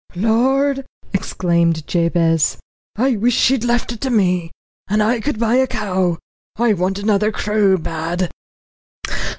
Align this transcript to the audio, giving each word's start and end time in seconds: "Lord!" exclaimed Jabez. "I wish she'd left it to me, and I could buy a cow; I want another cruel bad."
"Lord!" 0.15 0.83
exclaimed 1.13 1.85
Jabez. 1.85 2.57
"I 2.95 3.17
wish 3.17 3.35
she'd 3.35 3.63
left 3.63 3.91
it 3.91 4.01
to 4.01 4.09
me, 4.09 4.49
and 4.87 5.03
I 5.03 5.19
could 5.21 5.37
buy 5.39 5.57
a 5.57 5.67
cow; 5.67 6.17
I 6.57 6.73
want 6.73 6.97
another 6.97 7.31
cruel 7.31 7.77
bad." 7.77 8.31